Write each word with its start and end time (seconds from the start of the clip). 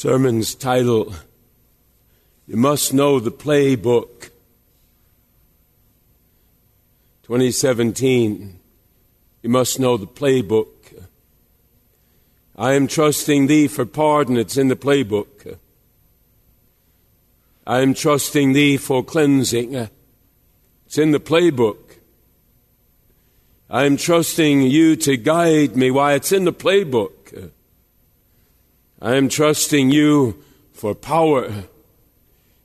Sermon's 0.00 0.54
title 0.54 1.12
You 2.46 2.56
Must 2.56 2.94
Know 2.94 3.18
the 3.18 3.32
Playbook. 3.32 4.30
2017. 7.24 8.60
You 9.42 9.50
must 9.50 9.80
know 9.80 9.96
the 9.96 10.06
playbook. 10.06 11.02
I 12.54 12.74
am 12.74 12.86
trusting 12.86 13.48
thee 13.48 13.66
for 13.66 13.84
pardon. 13.84 14.36
It's 14.36 14.56
in 14.56 14.68
the 14.68 14.76
playbook. 14.76 15.58
I 17.66 17.80
am 17.80 17.92
trusting 17.92 18.52
thee 18.52 18.76
for 18.76 19.02
cleansing. 19.02 19.74
It's 20.86 20.96
in 20.96 21.10
the 21.10 21.18
playbook. 21.18 21.96
I 23.68 23.82
am 23.82 23.96
trusting 23.96 24.62
you 24.62 24.94
to 24.94 25.16
guide 25.16 25.76
me. 25.76 25.90
Why, 25.90 26.12
it's 26.12 26.30
in 26.30 26.44
the 26.44 26.52
playbook. 26.52 27.50
I 29.00 29.14
am 29.14 29.28
trusting 29.28 29.90
you 29.90 30.42
for 30.72 30.92
power. 30.94 31.64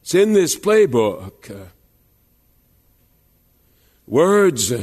It's 0.01 0.15
in 0.15 0.33
this 0.33 0.57
playbook. 0.57 1.69
Words 4.07 4.73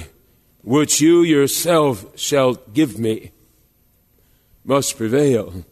which 0.63 1.01
you 1.01 1.23
yourself 1.23 2.07
shall 2.17 2.55
give 2.55 2.99
me 2.99 3.33
must 4.65 4.97
prevail. 4.97 5.65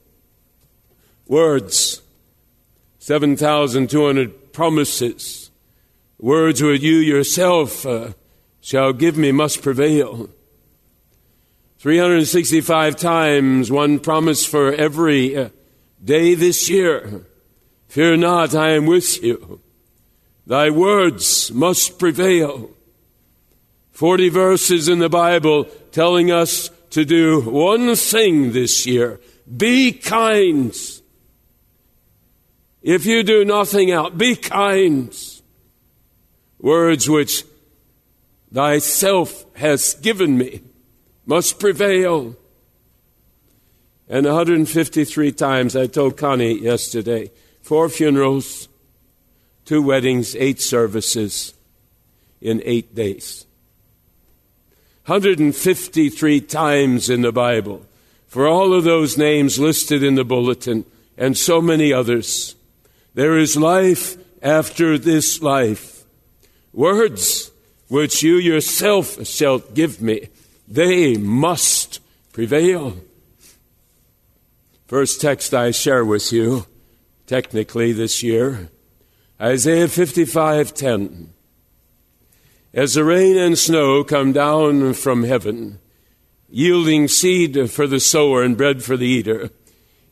Words, 1.29 2.03
7,200 2.99 4.53
promises. 4.53 5.51
Words 6.19 6.61
which 6.61 6.83
you 6.83 6.97
yourself 6.97 7.87
uh, 7.87 8.15
shall 8.61 8.93
give 8.93 9.17
me 9.17 9.31
must 9.31 9.63
prevail. 9.63 10.29
365 11.79 12.97
times, 12.97 13.71
one 13.71 14.01
promise 14.01 14.45
for 14.45 14.73
every 14.73 15.37
uh, 15.37 15.51
day 16.03 16.35
this 16.35 16.69
year. 16.69 17.25
Fear 17.89 18.19
not, 18.19 18.55
I 18.55 18.71
am 18.71 18.87
with 18.87 19.23
you. 19.23 19.61
Thy 20.47 20.71
words 20.71 21.53
must 21.53 21.99
prevail. 21.99 22.71
40 23.93 24.29
verses 24.29 24.89
in 24.89 24.99
the 24.99 25.09
Bible 25.09 25.65
telling 25.93 26.31
us 26.31 26.71
to 26.91 27.05
do 27.05 27.41
one 27.41 27.97
thing 27.97 28.53
this 28.53 28.87
year. 28.87 29.21
Be 29.57 29.93
kind. 29.93 30.75
If 32.83 33.07
you 33.07 33.23
do 33.23 33.45
nothing 33.45 33.91
else, 33.91 34.15
be 34.15 34.37
kind. 34.37 35.15
Words 36.61 37.09
which 37.09 37.45
thyself 38.53 39.45
has 39.57 39.95
given 39.95 40.39
me 40.39 40.63
must 41.27 41.61
prevail. 41.61 42.37
And 44.09 44.25
153 44.25 45.33
times, 45.33 45.77
I 45.77 45.87
told 45.87 46.17
Connie 46.17 46.59
yesterday, 46.59 47.31
four 47.63 47.89
funerals, 47.89 48.69
two 49.65 49.83
weddings, 49.83 50.35
eight 50.37 50.63
services 50.63 51.53
in 52.41 52.63
eight 52.65 52.95
days. 52.95 53.45
153 55.05 56.41
times 56.43 57.11
in 57.11 57.23
the 57.23 57.33
Bible 57.33 57.85
for 58.27 58.47
all 58.47 58.75
of 58.75 58.85
those 58.85 59.17
names 59.17 59.59
listed 59.59 60.03
in 60.03 60.15
the 60.15 60.25
bulletin 60.25 60.85
and 61.17 61.37
so 61.37 61.61
many 61.61 61.93
others. 61.93 62.55
There 63.15 63.39
is 63.39 63.57
life 63.57 64.17
after 64.43 64.99
this 64.99 65.43
life. 65.43 66.05
Words 66.73 67.51
which 67.89 68.23
you 68.23 68.37
yourself 68.37 69.27
shall 69.27 69.59
give 69.59 70.01
me, 70.01 70.29
they 70.69 71.17
must 71.17 72.01
prevail. 72.33 72.97
First 74.89 75.21
text 75.21 75.53
I 75.53 75.71
share 75.71 76.03
with 76.03 76.33
you, 76.33 76.65
technically 77.27 77.93
this 77.93 78.23
year, 78.23 78.71
Isaiah 79.39 79.87
55:10. 79.87 81.35
As 82.73 82.95
the 82.95 83.05
rain 83.05 83.37
and 83.37 83.59
snow 83.59 84.03
come 84.03 84.33
down 84.33 84.95
from 84.95 85.25
heaven, 85.25 85.79
yielding 86.49 87.07
seed 87.07 87.71
for 87.71 87.87
the 87.87 88.01
sower 88.01 88.43
and 88.43 88.57
bread 88.57 88.83
for 88.83 88.97
the 88.97 89.07
eater, 89.07 89.51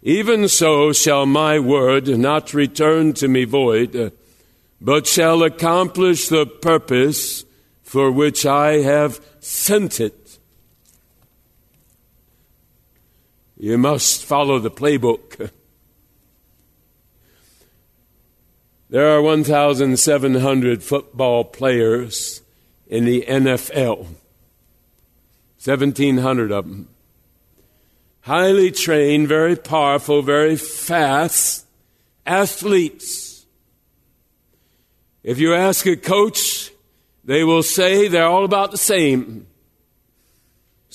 even 0.03 0.47
so 0.47 0.93
shall 0.93 1.25
my 1.25 1.59
word 1.59 2.07
not 2.19 2.53
return 2.53 3.15
to 3.15 3.29
me 3.29 3.45
void, 3.45 4.13
but 4.79 5.07
shall 5.07 5.43
accomplish 5.43 6.29
the 6.29 6.45
purpose 6.45 7.47
for 7.83 8.13
which 8.13 8.45
I 8.45 8.83
have 8.83 9.23
sent 9.41 10.01
it. 10.01 10.26
You 13.57 13.79
must 13.79 14.25
follow 14.25 14.59
the 14.59 14.71
playbook. 14.71 15.51
There 18.89 19.09
are 19.09 19.21
1,700 19.21 20.81
football 20.81 21.43
players 21.43 22.41
in 22.87 23.05
the 23.05 23.25
NFL. 23.27 24.07
1,700 25.65 26.53
of 26.53 26.65
them. 26.65 26.89
Highly 28.21 28.71
trained, 28.71 29.27
very 29.27 29.57
powerful, 29.57 30.23
very 30.23 30.55
fast 30.55 31.67
athletes. 32.25 33.45
If 35.25 35.41
you 35.41 35.53
ask 35.53 35.85
a 35.87 35.97
coach, 35.97 36.71
they 37.25 37.43
will 37.43 37.65
say 37.65 38.07
they're 38.07 38.27
all 38.27 38.45
about 38.45 38.71
the 38.71 38.79
same. 38.79 39.49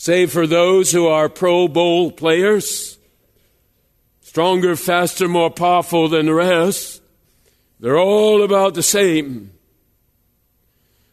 Save 0.01 0.31
for 0.31 0.47
those 0.47 0.91
who 0.91 1.06
are 1.06 1.29
Pro 1.29 1.67
Bowl 1.67 2.12
players, 2.12 2.97
stronger, 4.22 4.75
faster, 4.75 5.28
more 5.28 5.51
powerful 5.51 6.09
than 6.09 6.25
the 6.25 6.34
rest. 6.34 7.03
They're 7.79 8.00
all 8.00 8.41
about 8.41 8.73
the 8.73 8.81
same. 8.81 9.51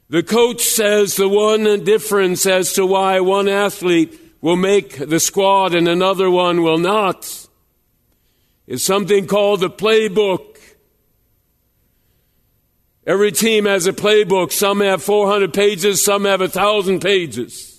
The 0.09 0.22
coach 0.22 0.62
says 0.62 1.16
the 1.16 1.28
one 1.28 1.84
difference 1.84 2.47
as 2.47 2.72
to 2.72 2.87
why 2.87 3.21
one 3.21 3.47
athlete 3.47 4.19
will 4.41 4.56
make 4.56 4.97
the 4.97 5.21
squad 5.21 5.75
and 5.75 5.87
another 5.87 6.31
one 6.31 6.62
will 6.62 6.78
not 6.78 7.47
is 8.66 8.82
something 8.82 9.27
called 9.27 9.60
the 9.60 9.69
playbook. 9.69 10.56
Every 13.06 13.32
team 13.32 13.66
has 13.66 13.87
a 13.87 13.93
playbook. 13.93 14.50
Some 14.50 14.81
have 14.81 15.03
400 15.03 15.53
pages, 15.53 16.03
some 16.03 16.25
have 16.25 16.41
a 16.41 16.48
thousand 16.48 17.00
pages. 17.00 17.78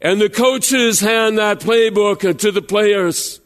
And 0.00 0.20
the 0.20 0.28
coaches 0.28 1.00
hand 1.00 1.38
that 1.38 1.60
playbook 1.60 2.38
to 2.38 2.52
the 2.52 2.62
players 2.62 3.40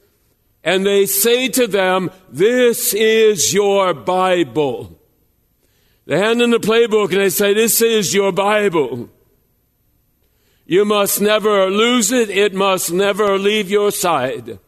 and 0.62 0.84
they 0.84 1.06
say 1.06 1.48
to 1.48 1.66
them, 1.66 2.10
This 2.28 2.92
is 2.92 3.54
your 3.54 3.94
Bible. 3.94 4.98
They 6.06 6.18
hand 6.18 6.42
in 6.42 6.50
the 6.50 6.58
playbook 6.58 7.12
and 7.12 7.20
they 7.20 7.30
say, 7.30 7.54
This 7.54 7.80
is 7.80 8.12
your 8.12 8.32
Bible. 8.32 9.08
You 10.66 10.84
must 10.84 11.20
never 11.20 11.70
lose 11.70 12.12
it. 12.12 12.30
It 12.30 12.54
must 12.54 12.92
never 12.92 13.38
leave 13.38 13.70
your 13.70 13.90
side. 13.90 14.58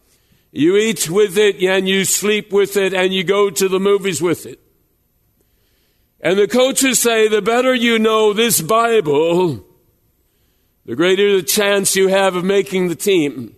You 0.51 0.77
eat 0.77 1.09
with 1.09 1.39
it 1.39 1.63
and 1.63 1.89
you 1.89 2.05
sleep 2.05 2.53
with 2.53 2.77
it 2.77 2.93
and 2.93 3.13
you 3.15 3.25
go 3.25 3.51
to 3.51 3.69
the 3.69 3.81
movies 3.81 4.21
with 4.21 4.45
it. 4.47 4.61
And 6.21 6.39
the 6.39 6.47
coaches 6.47 7.01
say 7.01 7.29
the 7.29 7.43
better 7.43 7.75
you 7.75 7.99
know 7.99 8.33
this 8.33 8.61
Bible, 8.61 9.65
the 10.85 10.97
greater 10.97 11.37
the 11.37 11.43
chance 11.43 11.97
you 11.97 12.09
have 12.09 12.35
of 12.35 12.45
making 12.45 12.89
the 12.89 12.95
team. 12.95 13.55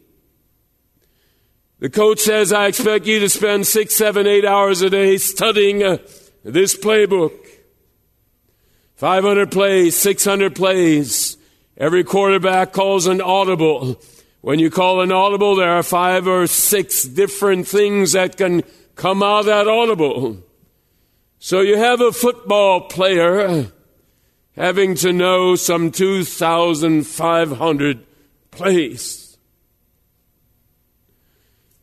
The 1.80 1.90
coach 1.90 2.20
says, 2.20 2.52
I 2.52 2.66
expect 2.66 3.06
you 3.06 3.20
to 3.20 3.28
spend 3.28 3.66
six, 3.66 3.94
seven, 3.94 4.26
eight 4.26 4.44
hours 4.44 4.80
a 4.82 4.90
day 4.90 5.16
studying 5.16 5.82
uh, 5.82 5.98
this 6.42 6.76
playbook. 6.76 7.32
500 8.96 9.50
plays, 9.50 9.96
600 9.96 10.54
plays. 10.54 11.36
Every 11.76 12.04
quarterback 12.04 12.72
calls 12.72 13.06
an 13.06 13.20
audible. 13.20 14.00
When 14.40 14.58
you 14.58 14.70
call 14.70 15.00
an 15.00 15.10
audible, 15.10 15.56
there 15.56 15.70
are 15.70 15.82
five 15.82 16.28
or 16.28 16.46
six 16.46 17.04
different 17.04 17.66
things 17.66 18.12
that 18.12 18.36
can 18.36 18.62
come 18.94 19.22
out 19.22 19.40
of 19.40 19.46
that 19.46 19.66
audible. 19.66 20.38
So 21.38 21.60
you 21.60 21.76
have 21.76 22.00
a 22.00 22.12
football 22.12 22.82
player 22.82 23.66
having 24.56 24.94
to 24.94 25.12
know 25.12 25.56
some 25.56 25.90
2,500 25.90 28.06
plays. 28.50 29.36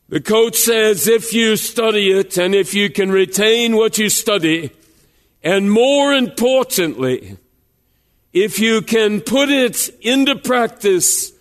The 0.08 0.20
coach 0.20 0.56
says 0.56 1.08
if 1.08 1.32
you 1.32 1.56
study 1.56 2.12
it 2.12 2.36
and 2.36 2.54
if 2.54 2.74
you 2.74 2.90
can 2.90 3.10
retain 3.10 3.76
what 3.76 3.96
you 3.98 4.10
study, 4.10 4.70
and 5.42 5.70
more 5.70 6.12
importantly, 6.12 7.38
if 8.32 8.58
you 8.58 8.82
can 8.82 9.20
put 9.20 9.48
it 9.48 9.88
into 10.00 10.34
practice 10.36 11.32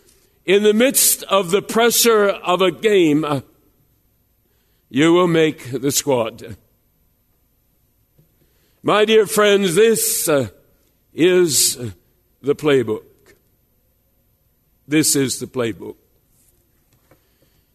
in 0.46 0.64
the 0.64 0.74
midst 0.74 1.24
of 1.24 1.52
the 1.52 1.62
pressure 1.62 2.30
of 2.30 2.62
a 2.62 2.72
game, 2.72 3.44
you 4.90 5.14
will 5.14 5.28
make 5.28 5.72
the 5.72 5.92
squad. 5.92 6.56
My 8.84 9.06
dear 9.06 9.26
friends, 9.26 9.76
this 9.76 10.28
uh, 10.28 10.50
is 11.14 11.76
the 12.42 12.56
playbook. 12.56 13.04
This 14.88 15.16
is 15.16 15.40
the 15.40 15.48
playbook. 15.48 15.96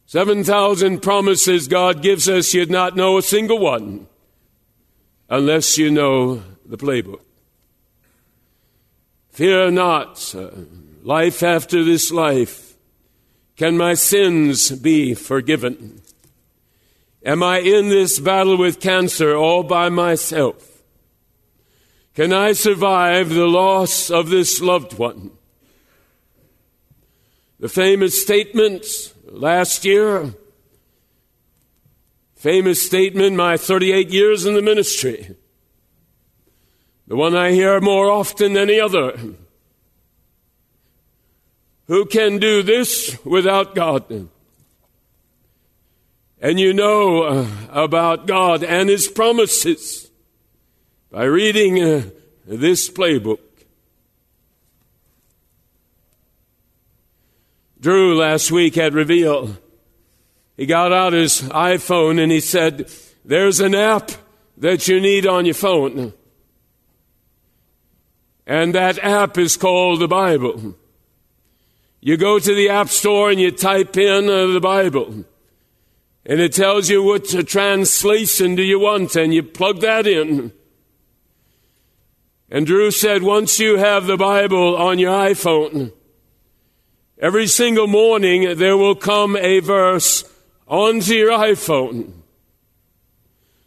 7,000 0.06 1.00
promises 1.00 1.66
God 1.66 2.02
gives 2.02 2.28
us, 2.28 2.54
you'd 2.54 2.70
not 2.70 2.94
know 2.94 3.18
a 3.18 3.22
single 3.22 3.58
one 3.58 4.06
unless 5.28 5.78
you 5.78 5.90
know 5.90 6.42
the 6.64 6.76
playbook. 6.76 7.20
Fear 9.30 9.72
not, 9.72 10.34
uh, 10.34 10.50
life 11.02 11.42
after 11.42 11.84
this 11.84 12.10
life. 12.10 12.74
Can 13.56 13.76
my 13.76 13.94
sins 13.94 14.70
be 14.70 15.14
forgiven? 15.14 16.00
Am 17.24 17.42
I 17.42 17.58
in 17.58 17.88
this 17.88 18.20
battle 18.20 18.56
with 18.56 18.80
cancer 18.80 19.34
all 19.34 19.62
by 19.62 19.88
myself? 19.88 20.75
Can 22.16 22.32
I 22.32 22.52
survive 22.52 23.28
the 23.28 23.46
loss 23.46 24.10
of 24.10 24.30
this 24.30 24.62
loved 24.62 24.98
one? 24.98 25.32
The 27.60 27.68
famous 27.68 28.22
statement 28.22 28.86
last 29.26 29.84
year, 29.84 30.32
famous 32.34 32.82
statement, 32.82 33.36
my 33.36 33.58
38 33.58 34.08
years 34.08 34.46
in 34.46 34.54
the 34.54 34.62
ministry, 34.62 35.36
the 37.06 37.16
one 37.16 37.36
I 37.36 37.52
hear 37.52 37.82
more 37.82 38.10
often 38.10 38.54
than 38.54 38.70
any 38.70 38.80
other. 38.80 39.18
Who 41.86 42.06
can 42.06 42.38
do 42.38 42.62
this 42.62 43.22
without 43.26 43.74
God? 43.74 44.30
And 46.40 46.58
you 46.58 46.72
know 46.72 47.24
uh, 47.24 47.46
about 47.70 48.26
God 48.26 48.64
and 48.64 48.88
His 48.88 49.06
promises 49.06 50.05
by 51.16 51.24
reading 51.24 51.82
uh, 51.82 52.02
this 52.44 52.90
playbook. 52.90 53.38
Drew 57.80 58.14
last 58.14 58.52
week 58.52 58.74
had 58.74 58.92
revealed. 58.92 59.56
He 60.58 60.66
got 60.66 60.92
out 60.92 61.14
his 61.14 61.40
iPhone 61.40 62.22
and 62.22 62.30
he 62.30 62.40
said, 62.40 62.90
There's 63.24 63.60
an 63.60 63.74
app 63.74 64.10
that 64.58 64.88
you 64.88 65.00
need 65.00 65.26
on 65.26 65.46
your 65.46 65.54
phone. 65.54 66.12
And 68.46 68.74
that 68.74 68.98
app 68.98 69.38
is 69.38 69.56
called 69.56 70.00
the 70.00 70.08
Bible. 70.08 70.74
You 72.02 72.18
go 72.18 72.38
to 72.38 72.54
the 72.54 72.68
App 72.68 72.90
Store 72.90 73.30
and 73.30 73.40
you 73.40 73.52
type 73.52 73.96
in 73.96 74.28
uh, 74.28 74.48
the 74.48 74.60
Bible. 74.60 75.24
And 76.26 76.40
it 76.40 76.52
tells 76.52 76.90
you 76.90 77.02
what 77.02 77.24
translation 77.48 78.54
do 78.54 78.62
you 78.62 78.78
want, 78.78 79.16
and 79.16 79.32
you 79.32 79.42
plug 79.42 79.80
that 79.80 80.06
in. 80.06 80.52
And 82.50 82.66
Drew 82.66 82.90
said, 82.90 83.22
once 83.22 83.58
you 83.58 83.76
have 83.76 84.06
the 84.06 84.16
Bible 84.16 84.76
on 84.76 84.98
your 84.98 85.12
iPhone, 85.12 85.92
every 87.18 87.46
single 87.46 87.88
morning 87.88 88.56
there 88.56 88.76
will 88.76 88.94
come 88.94 89.36
a 89.36 89.60
verse 89.60 90.24
onto 90.68 91.14
your 91.14 91.32
iPhone. 91.32 92.12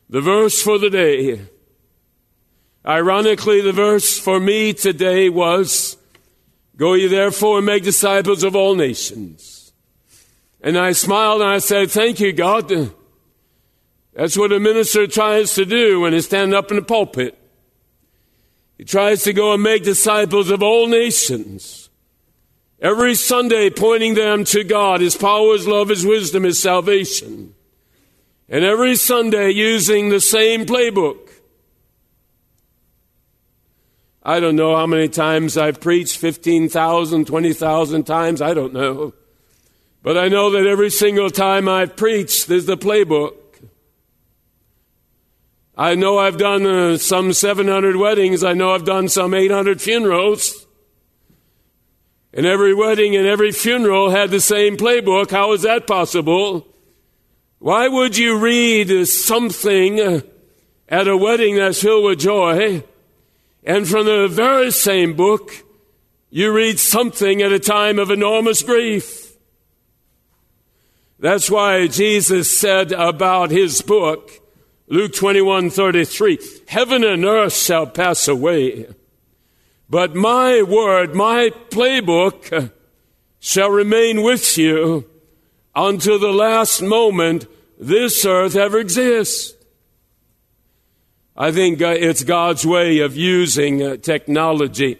The 0.10 0.22
verse 0.22 0.62
for 0.62 0.80
the 0.80 0.90
day. 0.90 1.42
Ironically, 2.86 3.62
the 3.62 3.74
verse 3.74 4.18
for 4.18 4.40
me 4.40 4.74
today 4.74 5.30
was, 5.30 5.98
Go 6.78 6.94
ye 6.94 7.08
therefore 7.08 7.58
and 7.58 7.66
make 7.66 7.84
disciples 7.84 8.44
of 8.44 8.56
all 8.56 8.74
nations. 8.74 9.74
And 10.62 10.78
I 10.78 10.94
smiled 10.94 11.42
and 11.42 11.50
I 11.50 11.60
said, 11.60 11.92
Thank 11.92 12.22
you, 12.22 12.31
God. 12.31 12.72
That's 14.14 14.38
what 14.38 14.54
a 14.54 14.60
minister 14.60 15.06
tries 15.06 15.54
to 15.56 15.66
do 15.66 16.00
when 16.00 16.14
he 16.14 16.22
stands 16.22 16.56
up 16.56 16.72
in 16.72 16.78
the 16.78 16.81
pulpit. 16.84 17.38
He 18.80 18.86
tries 18.86 19.24
to 19.24 19.34
go 19.34 19.54
and 19.54 19.62
make 19.62 19.84
disciples 19.84 20.50
of 20.50 20.64
all 20.64 20.88
nations. 20.88 21.90
Every 22.81 23.14
Sunday 23.14 23.70
pointing 23.70 24.14
them 24.14 24.46
to 24.46 24.64
God, 24.64 25.02
His 25.02 25.18
power, 25.18 25.52
His 25.52 25.68
love, 25.68 25.90
His 25.90 26.06
wisdom, 26.06 26.44
His 26.44 26.62
salvation. 26.62 27.54
And 28.48 28.64
every 28.64 28.96
Sunday 28.96 29.50
using 29.50 30.08
the 30.08 30.22
same 30.22 30.66
playbook. 30.66 31.18
I 34.24 34.40
don't 34.40 34.56
know 34.56 34.78
how 34.78 34.88
many 34.88 35.10
times 35.10 35.58
I've 35.58 35.81
preached 35.81 36.18
15,000, 36.18 37.28
20,000 37.28 38.04
times. 38.06 38.42
I 38.42 38.54
don't 38.54 38.74
know. 38.74 39.14
But 40.04 40.18
I 40.18 40.30
know 40.30 40.52
that 40.52 40.66
every 40.66 40.90
single 40.90 41.30
time 41.30 41.68
I've 41.68 41.98
preached, 41.98 42.48
there's 42.48 42.66
the 42.66 42.78
playbook. 42.78 43.38
I 45.80 45.96
know 45.96 46.18
I've 46.18 46.38
done 46.38 46.66
uh, 46.66 46.98
some 46.98 47.31
700 47.31 47.96
weddings. 47.96 48.44
I 48.44 48.52
know 48.52 48.72
I've 48.74 48.84
done 48.84 49.08
some 49.08 49.34
800 49.34 49.81
funerals. 49.81 50.68
And 52.34 52.46
every 52.46 52.74
wedding 52.74 53.16
and 53.16 53.26
every 53.26 53.54
funeral 53.54 54.10
had 54.10 54.30
the 54.30 54.42
same 54.42 54.76
playbook. 54.76 55.31
How 55.31 55.54
is 55.54 55.62
that 55.62 55.88
possible? 55.88 56.68
Why 57.60 57.88
would 57.88 58.18
you 58.18 58.40
read 58.40 59.08
something 59.08 60.22
at 60.90 61.08
a 61.08 61.16
wedding 61.16 61.56
that's 61.56 61.81
filled 61.81 62.04
with 62.04 62.20
joy, 62.20 62.84
and 63.64 63.88
from 63.88 64.06
the 64.06 64.28
very 64.28 64.72
same 64.72 65.16
book, 65.16 65.64
you 66.30 66.52
read 66.52 66.78
something 66.78 67.42
at 67.42 67.54
a 67.54 67.60
time 67.60 68.00
of 68.00 68.12
enormous 68.12 68.64
grief? 68.64 69.34
That's 71.20 71.50
why 71.50 71.88
Jesus 71.88 72.60
said 72.60 72.92
about 72.92 73.50
his 73.50 73.81
book, 73.81 74.38
Luke 74.91 75.13
21, 75.13 75.69
33. 75.69 76.39
Heaven 76.68 77.03
and 77.03 77.24
earth 77.24 77.56
shall 77.56 77.86
pass 77.86 78.27
away, 78.27 78.88
but 79.88 80.15
my 80.15 80.63
word, 80.63 81.13
my 81.13 81.51
playbook 81.69 82.71
shall 83.39 83.69
remain 83.69 84.24
with 84.24 84.57
you 84.57 85.07
until 85.75 86.18
the 86.18 86.33
last 86.33 86.81
moment 86.81 87.45
this 87.80 88.25
earth 88.25 88.56
ever 88.56 88.80
exists. 88.80 89.54
I 91.37 91.52
think 91.52 91.83
uh, 91.83 91.90
it's 91.90 92.23
God's 92.23 92.66
way 92.66 92.99
of 92.99 93.16
using 93.16 93.83
uh, 93.83 93.97
technology 93.97 94.97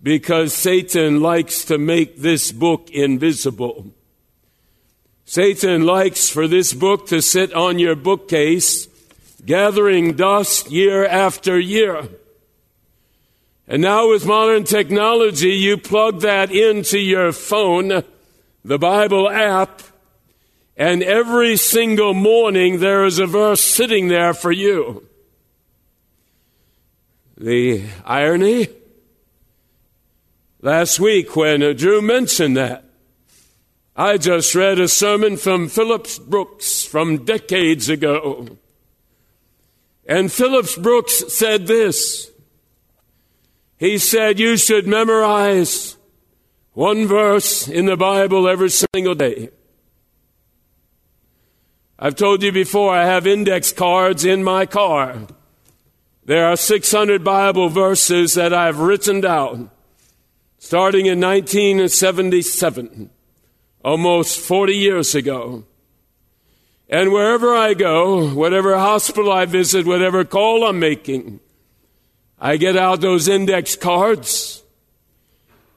because 0.00 0.54
Satan 0.54 1.20
likes 1.20 1.64
to 1.64 1.78
make 1.78 2.18
this 2.18 2.52
book 2.52 2.90
invisible. 2.90 3.86
Satan 5.24 5.84
likes 5.84 6.28
for 6.28 6.46
this 6.46 6.72
book 6.72 7.08
to 7.08 7.20
sit 7.20 7.52
on 7.52 7.80
your 7.80 7.96
bookcase 7.96 8.88
gathering 9.44 10.14
dust 10.14 10.70
year 10.70 11.04
after 11.04 11.58
year. 11.58 12.08
And 13.66 13.82
now 13.82 14.10
with 14.10 14.26
modern 14.26 14.64
technology, 14.64 15.52
you 15.52 15.76
plug 15.76 16.20
that 16.20 16.50
into 16.50 16.98
your 16.98 17.32
phone, 17.32 18.02
the 18.64 18.78
Bible 18.78 19.30
app, 19.30 19.82
and 20.76 21.02
every 21.02 21.56
single 21.56 22.14
morning 22.14 22.80
there 22.80 23.04
is 23.04 23.18
a 23.18 23.26
verse 23.26 23.60
sitting 23.60 24.08
there 24.08 24.34
for 24.34 24.50
you. 24.50 25.06
The 27.36 27.84
irony? 28.04 28.68
Last 30.60 31.00
week 31.00 31.34
when 31.34 31.60
Drew 31.76 32.00
mentioned 32.00 32.56
that, 32.56 32.84
I 33.96 34.16
just 34.16 34.54
read 34.54 34.78
a 34.78 34.88
sermon 34.88 35.36
from 35.36 35.68
Phillips 35.68 36.18
Brooks 36.18 36.84
from 36.84 37.24
decades 37.24 37.88
ago. 37.88 38.58
And 40.06 40.32
Phillips 40.32 40.76
Brooks 40.76 41.32
said 41.32 41.66
this. 41.66 42.30
He 43.78 43.98
said, 43.98 44.38
You 44.38 44.56
should 44.56 44.86
memorize 44.86 45.96
one 46.72 47.06
verse 47.06 47.68
in 47.68 47.86
the 47.86 47.96
Bible 47.96 48.48
every 48.48 48.70
single 48.70 49.14
day. 49.14 49.50
I've 51.98 52.16
told 52.16 52.42
you 52.42 52.50
before, 52.50 52.94
I 52.94 53.04
have 53.04 53.26
index 53.26 53.72
cards 53.72 54.24
in 54.24 54.42
my 54.42 54.66
car. 54.66 55.26
There 56.24 56.46
are 56.46 56.56
600 56.56 57.22
Bible 57.22 57.68
verses 57.68 58.34
that 58.34 58.52
I've 58.52 58.78
written 58.78 59.20
down 59.20 59.70
starting 60.62 61.06
in 61.06 61.20
1977, 61.20 63.10
almost 63.84 64.38
40 64.38 64.72
years 64.72 65.12
ago. 65.12 65.64
And 66.92 67.10
wherever 67.10 67.56
I 67.56 67.72
go, 67.72 68.28
whatever 68.34 68.76
hospital 68.76 69.32
I 69.32 69.46
visit, 69.46 69.86
whatever 69.86 70.26
call 70.26 70.62
I'm 70.62 70.78
making, 70.78 71.40
I 72.38 72.58
get 72.58 72.76
out 72.76 73.00
those 73.00 73.28
index 73.28 73.76
cards 73.76 74.62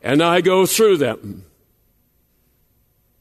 and 0.02 0.22
I 0.22 0.42
go 0.42 0.66
through 0.66 0.98
them. 0.98 1.46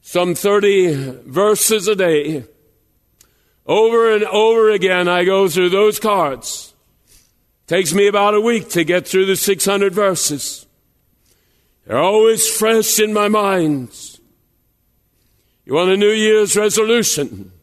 Some 0.02 0.34
30 0.34 1.20
verses 1.24 1.86
a 1.86 1.94
day 1.94 2.44
Over 3.64 4.12
and 4.12 4.24
over 4.24 4.70
again, 4.70 5.06
I 5.06 5.24
go 5.24 5.48
through 5.48 5.70
those 5.70 6.00
cards. 6.00 6.74
Takes 7.68 7.94
me 7.94 8.08
about 8.08 8.34
a 8.34 8.40
week 8.40 8.70
to 8.70 8.82
get 8.82 9.06
through 9.06 9.26
the 9.26 9.36
600 9.36 9.94
verses. 9.94 10.66
They're 11.86 11.96
always 11.96 12.46
fresh 12.48 12.98
in 12.98 13.12
my 13.12 13.28
mind. 13.28 14.18
You 15.64 15.74
want 15.74 15.90
a 15.90 15.96
New 15.96 16.10
Year's 16.10 16.56
resolution? 16.56 17.53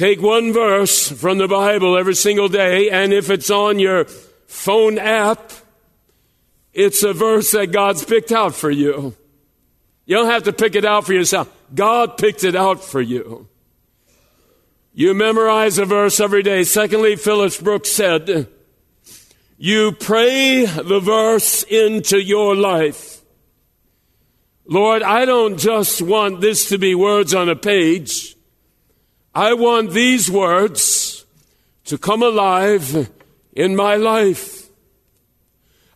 Take 0.00 0.22
one 0.22 0.54
verse 0.54 1.10
from 1.10 1.36
the 1.36 1.46
Bible 1.46 1.98
every 1.98 2.14
single 2.14 2.48
day, 2.48 2.88
and 2.88 3.12
if 3.12 3.28
it's 3.28 3.50
on 3.50 3.78
your 3.78 4.06
phone 4.46 4.98
app, 4.98 5.52
it's 6.72 7.02
a 7.02 7.12
verse 7.12 7.50
that 7.50 7.66
God's 7.66 8.02
picked 8.02 8.32
out 8.32 8.54
for 8.54 8.70
you. 8.70 9.14
You 10.06 10.16
don't 10.16 10.30
have 10.30 10.44
to 10.44 10.54
pick 10.54 10.74
it 10.74 10.86
out 10.86 11.04
for 11.04 11.12
yourself. 11.12 11.52
God 11.74 12.16
picked 12.16 12.44
it 12.44 12.56
out 12.56 12.82
for 12.82 13.02
you. 13.02 13.46
You 14.94 15.12
memorize 15.12 15.76
a 15.76 15.84
verse 15.84 16.18
every 16.18 16.42
day. 16.42 16.64
Secondly, 16.64 17.16
Phillips 17.16 17.60
Brooks 17.60 17.90
said, 17.90 18.48
you 19.58 19.92
pray 19.92 20.64
the 20.64 21.00
verse 21.00 21.62
into 21.64 22.18
your 22.18 22.56
life. 22.56 23.20
Lord, 24.64 25.02
I 25.02 25.26
don't 25.26 25.58
just 25.58 26.00
want 26.00 26.40
this 26.40 26.70
to 26.70 26.78
be 26.78 26.94
words 26.94 27.34
on 27.34 27.50
a 27.50 27.54
page. 27.54 28.34
I 29.34 29.54
want 29.54 29.92
these 29.92 30.30
words 30.30 31.24
to 31.84 31.98
come 31.98 32.22
alive 32.22 33.10
in 33.52 33.76
my 33.76 33.96
life. 33.96 34.68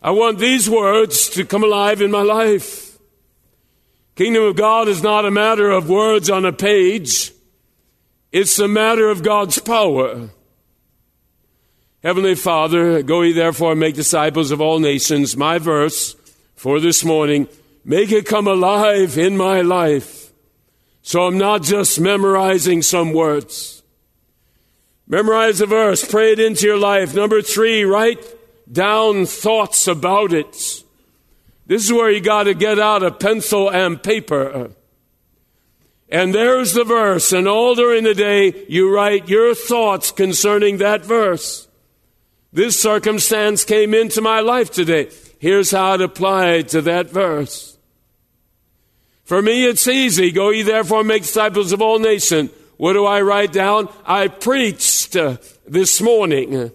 I 0.01 0.11
want 0.11 0.39
these 0.39 0.69
words 0.69 1.29
to 1.31 1.45
come 1.45 1.63
alive 1.63 2.01
in 2.01 2.11
my 2.11 2.21
life. 2.21 2.97
Kingdom 4.15 4.43
of 4.43 4.55
God 4.55 4.87
is 4.87 5.03
not 5.03 5.25
a 5.25 5.31
matter 5.31 5.71
of 5.71 5.89
words 5.89 6.29
on 6.29 6.45
a 6.45 6.53
page. 6.53 7.33
It's 8.31 8.59
a 8.59 8.67
matter 8.67 9.09
of 9.09 9.23
God's 9.23 9.59
power. 9.59 10.29
Heavenly 12.03 12.35
Father, 12.35 13.01
go 13.01 13.21
ye 13.23 13.33
therefore 13.33 13.71
and 13.71 13.79
make 13.79 13.95
disciples 13.95 14.51
of 14.51 14.61
all 14.61 14.79
nations. 14.79 15.35
My 15.35 15.57
verse 15.57 16.15
for 16.55 16.79
this 16.79 17.03
morning, 17.03 17.47
make 17.83 18.11
it 18.11 18.25
come 18.25 18.47
alive 18.47 19.17
in 19.17 19.35
my 19.35 19.61
life. 19.61 20.24
So 21.05 21.27
I'm 21.27 21.37
not 21.37 21.61
just 21.61 21.99
memorizing 21.99 22.81
some 22.81 23.13
words. 23.13 23.83
Memorize 25.05 25.61
a 25.61 25.67
verse, 25.67 26.03
pray 26.03 26.31
it 26.31 26.39
into 26.39 26.65
your 26.65 26.79
life. 26.79 27.13
Number 27.13 27.43
three, 27.43 27.83
write 27.83 28.25
down 28.71 29.27
thoughts 29.27 29.87
about 29.87 30.33
it. 30.33 30.51
This 31.67 31.85
is 31.85 31.93
where 31.93 32.09
you 32.09 32.21
got 32.21 32.45
to 32.45 32.55
get 32.55 32.79
out 32.79 33.03
a 33.03 33.11
pencil 33.11 33.69
and 33.69 34.01
paper. 34.01 34.71
And 36.09 36.33
there's 36.33 36.73
the 36.73 36.83
verse, 36.83 37.31
and 37.31 37.47
all 37.47 37.75
during 37.75 38.03
the 38.03 38.15
day 38.15 38.65
you 38.67 38.91
write 38.91 39.29
your 39.29 39.53
thoughts 39.53 40.09
concerning 40.09 40.77
that 40.77 41.05
verse. 41.05 41.67
This 42.51 42.81
circumstance 42.81 43.63
came 43.63 43.93
into 43.93 44.21
my 44.21 44.39
life 44.39 44.71
today. 44.71 45.11
Here's 45.37 45.69
how 45.69 45.93
it 45.93 46.01
applied 46.01 46.69
to 46.69 46.81
that 46.81 47.11
verse. 47.11 47.74
For 49.25 49.41
me, 49.41 49.65
it's 49.65 49.87
easy. 49.87 50.31
Go 50.31 50.51
ye 50.51 50.61
therefore 50.61 50.99
and 50.99 51.07
make 51.07 51.23
disciples 51.23 51.71
of 51.71 51.81
all 51.81 51.97
nations. 51.97 52.51
What 52.77 52.93
do 52.93 53.05
I 53.05 53.21
write 53.21 53.51
down? 53.51 53.89
I 54.05 54.27
preached 54.27 55.15
uh, 55.15 55.37
this 55.67 55.99
morning 55.99 56.71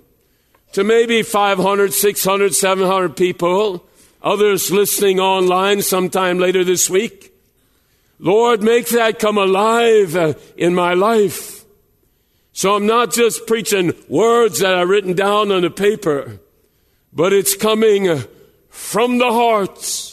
to 0.73 0.85
maybe 0.85 1.23
500, 1.23 1.93
600, 1.93 2.55
700 2.55 3.17
people, 3.17 3.87
others 4.21 4.71
listening 4.71 5.21
online 5.21 5.83
sometime 5.83 6.39
later 6.39 6.65
this 6.65 6.91
week. 6.91 7.33
Lord, 8.19 8.63
make 8.63 8.89
that 8.89 9.21
come 9.21 9.39
alive 9.39 10.17
uh, 10.17 10.35
in 10.57 10.75
my 10.75 10.95
life. 10.95 11.65
So 12.53 12.75
I'm 12.75 12.87
not 12.87 13.13
just 13.13 13.47
preaching 13.47 13.95
words 14.09 14.59
that 14.59 14.75
are 14.75 14.87
written 14.87 15.15
down 15.15 15.53
on 15.53 15.65
a 15.65 15.71
paper, 15.71 16.41
but 17.13 17.33
it's 17.33 17.55
coming 17.55 18.25
from 18.69 19.19
the 19.19 19.33
hearts. 19.33 20.10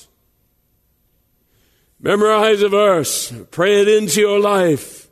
Memorize 2.00 2.62
a 2.62 2.70
verse, 2.70 3.34
pray 3.50 3.82
it 3.82 3.88
into 3.88 4.22
your 4.22 4.40
life, 4.40 5.08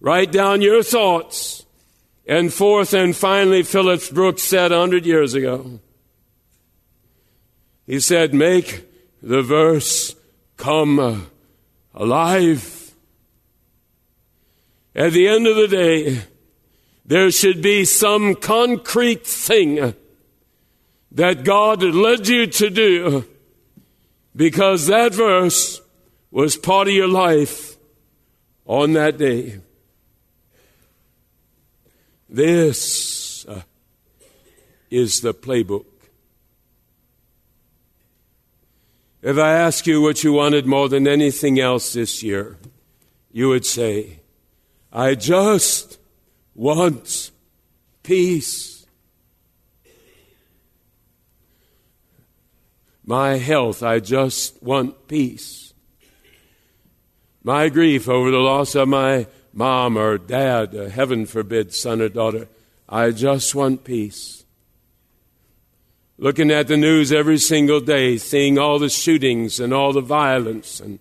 write 0.00 0.30
down 0.30 0.62
your 0.62 0.82
thoughts. 0.82 1.66
And 2.26 2.52
fourth 2.52 2.94
and 2.94 3.14
finally, 3.14 3.62
Phillips 3.62 4.10
Brooks 4.10 4.42
said 4.42 4.72
a 4.72 4.78
hundred 4.78 5.04
years 5.04 5.34
ago, 5.34 5.80
he 7.86 8.00
said, 8.00 8.32
make 8.32 8.88
the 9.22 9.42
verse 9.42 10.14
come 10.56 11.28
alive. 11.94 12.92
At 14.94 15.12
the 15.12 15.28
end 15.28 15.46
of 15.46 15.56
the 15.56 15.68
day, 15.68 16.22
there 17.04 17.30
should 17.30 17.60
be 17.60 17.84
some 17.84 18.36
concrete 18.36 19.26
thing 19.26 19.94
that 21.12 21.44
God 21.44 21.82
led 21.82 22.26
you 22.26 22.46
to 22.46 22.70
do 22.70 23.24
because 24.34 24.86
that 24.86 25.12
verse 25.12 25.80
was 26.34 26.56
part 26.56 26.88
of 26.88 26.94
your 26.94 27.06
life 27.06 27.76
on 28.66 28.92
that 28.94 29.16
day. 29.16 29.60
This 32.28 33.46
uh, 33.46 33.62
is 34.90 35.20
the 35.20 35.32
playbook. 35.32 35.86
If 39.22 39.38
I 39.38 39.52
ask 39.52 39.86
you 39.86 40.02
what 40.02 40.24
you 40.24 40.32
wanted 40.32 40.66
more 40.66 40.88
than 40.88 41.06
anything 41.06 41.60
else 41.60 41.92
this 41.92 42.20
year, 42.20 42.58
you 43.30 43.48
would 43.50 43.64
say, 43.64 44.18
I 44.92 45.14
just 45.14 46.00
want 46.52 47.30
peace. 48.02 48.86
My 53.04 53.36
health, 53.36 53.84
I 53.84 54.00
just 54.00 54.60
want 54.60 55.06
peace. 55.06 55.63
My 57.46 57.68
grief 57.68 58.08
over 58.08 58.30
the 58.30 58.38
loss 58.38 58.74
of 58.74 58.88
my 58.88 59.26
mom 59.52 59.98
or 59.98 60.16
dad, 60.16 60.74
uh, 60.74 60.88
heaven 60.88 61.26
forbid, 61.26 61.74
son 61.74 62.00
or 62.00 62.08
daughter, 62.08 62.48
I 62.88 63.10
just 63.10 63.54
want 63.54 63.84
peace. 63.84 64.44
Looking 66.16 66.50
at 66.50 66.68
the 66.68 66.78
news 66.78 67.12
every 67.12 67.36
single 67.36 67.80
day, 67.80 68.16
seeing 68.16 68.58
all 68.58 68.78
the 68.78 68.88
shootings 68.88 69.60
and 69.60 69.74
all 69.74 69.92
the 69.92 70.00
violence, 70.00 70.80
and 70.80 70.98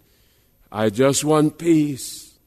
I 0.70 0.90
just 0.90 1.24
want 1.24 1.58
peace. 1.58 2.38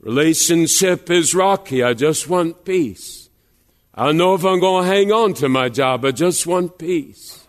Relationship 0.00 1.08
is 1.08 1.36
rocky. 1.36 1.84
I 1.84 1.94
just 1.94 2.28
want 2.28 2.64
peace. 2.64 3.28
I 3.94 4.06
don't 4.06 4.16
know 4.16 4.34
if 4.34 4.44
I'm 4.44 4.58
going 4.58 4.84
to 4.84 4.90
hang 4.90 5.12
on 5.12 5.34
to 5.34 5.48
my 5.48 5.68
job. 5.68 6.04
I 6.04 6.10
just 6.10 6.48
want 6.48 6.78
peace. 6.78 7.41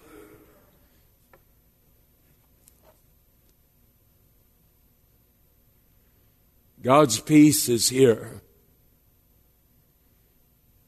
God's 6.83 7.21
peace 7.21 7.69
is 7.69 7.87
here. 7.87 8.41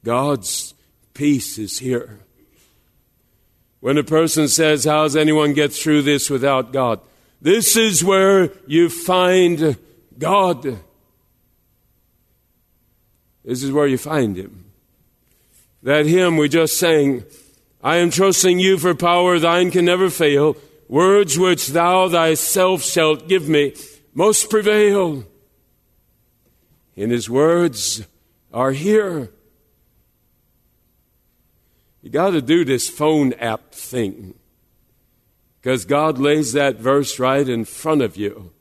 God's 0.04 0.74
peace 1.14 1.58
is 1.58 1.78
here. 1.78 2.20
When 3.80 3.96
a 3.96 4.04
person 4.04 4.46
says, 4.48 4.84
How 4.84 5.04
does 5.04 5.16
anyone 5.16 5.54
get 5.54 5.72
through 5.72 6.02
this 6.02 6.28
without 6.28 6.72
God? 6.72 7.00
This 7.40 7.76
is 7.76 8.04
where 8.04 8.50
you 8.66 8.90
find 8.90 9.78
God. 10.18 10.78
This 13.44 13.62
is 13.62 13.72
where 13.72 13.86
you 13.86 13.96
find 13.96 14.36
him. 14.36 14.66
That 15.82 16.04
hymn 16.04 16.36
we 16.36 16.48
just 16.48 16.78
sang, 16.78 17.24
I 17.82 17.96
am 17.96 18.10
trusting 18.10 18.58
you 18.58 18.76
for 18.76 18.94
power 18.94 19.38
thine 19.38 19.70
can 19.70 19.84
never 19.84 20.10
fail. 20.10 20.56
Words 20.88 21.38
which 21.38 21.68
thou 21.68 22.08
thyself 22.08 22.82
shalt 22.82 23.28
give 23.28 23.48
me 23.48 23.74
must 24.14 24.50
prevail. 24.50 25.24
And 26.96 27.12
his 27.12 27.28
words 27.28 28.06
are 28.52 28.72
here. 28.72 29.30
You 32.02 32.10
got 32.10 32.30
to 32.30 32.40
do 32.40 32.64
this 32.64 32.88
phone 32.88 33.32
app 33.34 33.72
thing. 33.72 34.34
Because 35.60 35.84
God 35.84 36.18
lays 36.18 36.52
that 36.52 36.76
verse 36.76 37.18
right 37.18 37.46
in 37.48 37.64
front 37.64 38.00
of 38.00 38.16
you. 38.16 38.52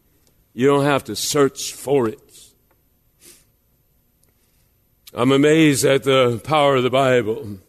You 0.53 0.67
don't 0.67 0.85
have 0.85 1.03
to 1.05 1.15
search 1.15 1.73
for 1.73 2.07
it. 2.09 2.19
I'm 5.13 5.31
amazed 5.31 5.85
at 5.85 6.03
the 6.03 6.41
power 6.43 6.75
of 6.75 6.83
the 6.83 6.89
Bible. 6.89 7.59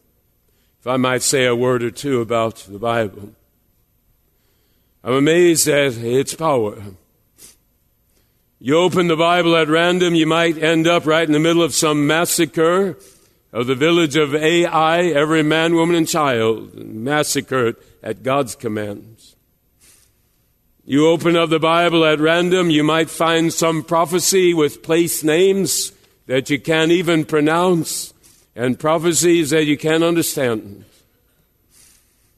If 0.80 0.86
I 0.86 0.96
might 0.96 1.22
say 1.22 1.46
a 1.46 1.54
word 1.54 1.82
or 1.82 1.90
two 1.90 2.20
about 2.20 2.56
the 2.68 2.78
Bible, 2.78 3.34
I'm 5.04 5.12
amazed 5.12 5.68
at 5.68 5.96
its 5.96 6.34
power. 6.34 6.82
You 8.66 8.78
open 8.78 9.06
the 9.06 9.14
Bible 9.14 9.54
at 9.54 9.68
random, 9.68 10.16
you 10.16 10.26
might 10.26 10.60
end 10.60 10.88
up 10.88 11.06
right 11.06 11.24
in 11.24 11.32
the 11.32 11.38
middle 11.38 11.62
of 11.62 11.72
some 11.72 12.08
massacre 12.08 12.98
of 13.52 13.68
the 13.68 13.76
village 13.76 14.16
of 14.16 14.34
Ai, 14.34 15.02
every 15.02 15.44
man, 15.44 15.76
woman, 15.76 15.94
and 15.94 16.08
child, 16.08 16.74
massacred 16.74 17.76
at 18.02 18.24
God's 18.24 18.56
commands. 18.56 19.36
You 20.84 21.06
open 21.06 21.36
up 21.36 21.48
the 21.48 21.60
Bible 21.60 22.04
at 22.04 22.18
random, 22.18 22.68
you 22.70 22.82
might 22.82 23.08
find 23.08 23.52
some 23.52 23.84
prophecy 23.84 24.52
with 24.52 24.82
place 24.82 25.22
names 25.22 25.92
that 26.26 26.50
you 26.50 26.58
can't 26.58 26.90
even 26.90 27.24
pronounce 27.24 28.14
and 28.56 28.80
prophecies 28.80 29.50
that 29.50 29.66
you 29.66 29.78
can't 29.78 30.02
understand. 30.02 30.84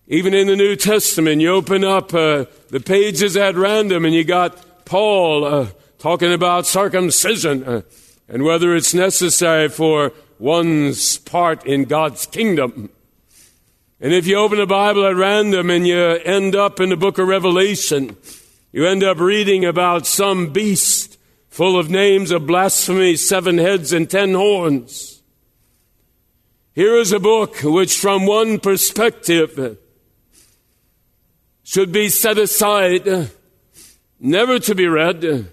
Even 0.06 0.34
in 0.34 0.46
the 0.46 0.56
New 0.56 0.76
Testament, 0.76 1.40
you 1.40 1.54
open 1.54 1.84
up 1.84 2.12
uh, 2.12 2.44
the 2.68 2.80
pages 2.80 3.34
at 3.34 3.54
random 3.54 4.04
and 4.04 4.14
you 4.14 4.24
got 4.24 4.84
Paul 4.84 5.46
uh, 5.46 5.66
talking 5.98 6.32
about 6.32 6.66
circumcision 6.66 7.64
uh, 7.64 7.82
and 8.28 8.44
whether 8.44 8.74
it's 8.74 8.94
necessary 8.94 9.68
for 9.68 10.12
one's 10.38 11.18
part 11.18 11.66
in 11.66 11.84
God's 11.84 12.26
kingdom. 12.26 12.90
And 14.00 14.12
if 14.12 14.26
you 14.26 14.36
open 14.36 14.58
the 14.58 14.66
Bible 14.66 15.06
at 15.06 15.16
random 15.16 15.70
and 15.70 15.86
you 15.86 15.98
end 15.98 16.54
up 16.54 16.78
in 16.78 16.90
the 16.90 16.96
book 16.96 17.18
of 17.18 17.26
Revelation, 17.26 18.16
you 18.70 18.86
end 18.86 19.02
up 19.02 19.18
reading 19.18 19.64
about 19.64 20.06
some 20.06 20.52
beast 20.52 21.18
full 21.48 21.76
of 21.76 21.90
names 21.90 22.30
of 22.30 22.46
blasphemy, 22.46 23.16
seven 23.16 23.58
heads 23.58 23.92
and 23.92 24.08
ten 24.08 24.34
horns. 24.34 25.20
Here 26.74 26.94
is 26.94 27.10
a 27.10 27.18
book 27.18 27.56
which, 27.64 27.98
from 27.98 28.24
one 28.24 28.60
perspective, 28.60 29.78
should 31.64 31.90
be 31.90 32.08
set 32.08 32.38
aside, 32.38 33.32
never 34.20 34.60
to 34.60 34.74
be 34.76 34.86
read. 34.86 35.48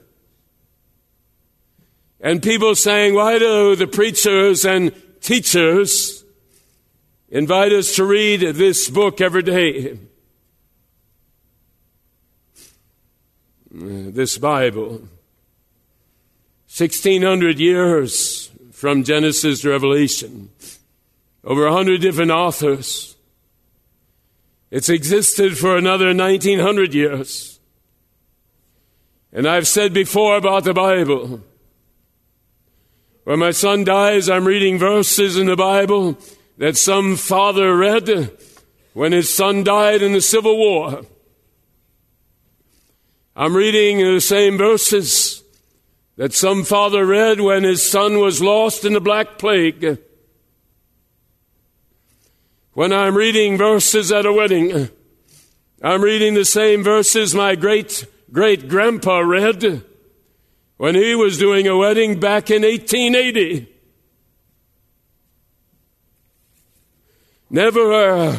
And 2.26 2.42
people 2.42 2.74
saying, 2.74 3.14
why 3.14 3.38
do 3.38 3.76
the 3.76 3.86
preachers 3.86 4.66
and 4.66 4.92
teachers 5.22 6.26
invite 7.30 7.72
us 7.72 7.96
to 7.98 8.04
read 8.04 8.40
this 8.40 8.90
book 8.90 9.22
every 9.22 9.44
day. 9.44 10.00
This 13.70 14.40
Bible. 14.40 15.08
1600 16.68 17.60
years 17.60 18.50
from 18.72 19.04
Genesis 19.04 19.62
to 19.62 19.70
Revelation. 19.70 20.50
Over 21.44 21.68
a 21.68 21.74
hundred 21.74 22.02
different 22.02 22.32
authors. 22.32 23.16
It's 24.72 24.90
existed 24.90 25.60
for 25.60 25.78
another 25.78 26.08
1900 26.08 26.92
years. 26.96 27.60
And 29.32 29.48
I've 29.48 29.68
said 29.68 29.94
before 29.94 30.38
about 30.38 30.64
the 30.64 30.74
Bible. 30.74 31.44
When 33.26 33.40
my 33.40 33.50
son 33.50 33.84
dies, 33.84 34.30
I'm 34.30 34.46
reading 34.46 34.78
verses 34.78 35.36
in 35.36 35.48
the 35.48 35.56
Bible 35.56 36.16
that 36.60 36.78
some 36.78 37.16
father 37.16 37.76
read 37.76 38.32
when 38.94 39.14
his 39.14 39.34
son 39.34 39.64
died 39.64 40.04
in 40.04 40.14
the 40.14 40.22
Civil 40.22 40.56
War. 40.56 41.02
I'm 43.36 43.56
reading 43.56 43.98
the 43.98 44.22
same 44.22 44.60
verses 44.60 45.44
that 46.18 46.34
some 46.34 46.64
father 46.64 47.04
read 47.04 47.42
when 47.42 47.64
his 47.64 47.84
son 47.84 48.20
was 48.20 48.44
lost 48.44 48.86
in 48.86 48.94
the 48.94 49.02
Black 49.02 49.40
Plague. 49.40 49.98
When 52.74 52.94
I'm 52.94 53.18
reading 53.18 53.58
verses 53.58 54.12
at 54.12 54.28
a 54.28 54.34
wedding, 54.34 54.90
I'm 55.82 56.04
reading 56.04 56.36
the 56.36 56.46
same 56.46 56.84
verses 56.84 57.34
my 57.34 57.56
great 57.56 58.06
great 58.32 58.70
grandpa 58.70 59.18
read 59.22 59.84
when 60.78 60.96
he 60.96 61.16
was 61.16 61.38
doing 61.38 61.68
a 61.68 61.78
wedding 61.78 62.20
back 62.20 62.52
in 62.52 62.64
1880. 62.64 63.76
never 67.56 67.94
uh, 67.94 68.38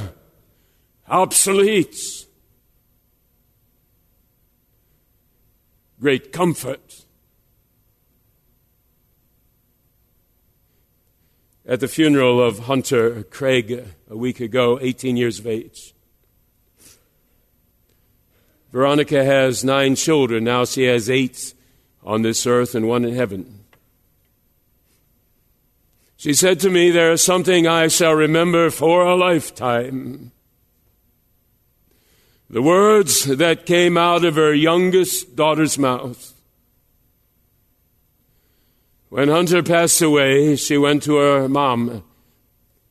obsolete. 1.08 2.26
Great 5.98 6.32
comfort. 6.32 7.04
At 11.64 11.80
the 11.80 11.88
funeral 11.88 12.40
of 12.40 12.60
Hunter 12.60 13.24
Craig 13.24 13.86
a 14.08 14.16
week 14.16 14.38
ago, 14.38 14.78
18 14.80 15.16
years 15.16 15.40
of 15.40 15.46
age. 15.46 15.94
Veronica 18.70 19.24
has 19.24 19.64
nine 19.64 19.96
children. 19.96 20.44
Now 20.44 20.64
she 20.64 20.84
has 20.84 21.08
eight 21.08 21.54
on 22.06 22.22
this 22.22 22.46
earth 22.46 22.74
and 22.74 22.88
one 22.88 23.04
in 23.04 23.14
heaven. 23.14 23.64
She 26.16 26.32
said 26.32 26.60
to 26.60 26.70
me, 26.70 26.90
There 26.90 27.12
is 27.12 27.22
something 27.22 27.66
I 27.66 27.88
shall 27.88 28.14
remember 28.14 28.70
for 28.70 29.04
a 29.04 29.16
lifetime. 29.16 30.30
The 32.48 32.62
words 32.62 33.24
that 33.24 33.66
came 33.66 33.98
out 33.98 34.24
of 34.24 34.36
her 34.36 34.54
youngest 34.54 35.34
daughter's 35.34 35.76
mouth. 35.78 36.32
When 39.08 39.28
Hunter 39.28 39.62
passed 39.62 40.00
away, 40.00 40.56
she 40.56 40.78
went 40.78 41.02
to 41.04 41.16
her 41.16 41.48
mom 41.48 42.04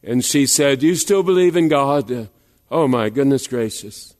and 0.03 0.23
she 0.23 0.45
said, 0.45 0.79
Do 0.79 0.87
you 0.87 0.95
still 0.95 1.23
believe 1.23 1.55
in 1.55 1.67
God? 1.67 2.29
Oh 2.69 2.87
my 2.87 3.09
goodness 3.09 3.47
gracious. 3.47 4.14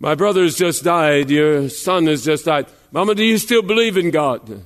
My 0.00 0.14
brother's 0.14 0.56
just 0.56 0.84
died. 0.84 1.30
Your 1.30 1.68
son 1.68 2.06
has 2.06 2.24
just 2.24 2.44
died. 2.44 2.66
Mama, 2.92 3.14
do 3.14 3.24
you 3.24 3.38
still 3.38 3.62
believe 3.62 3.96
in 3.96 4.10
God? 4.10 4.62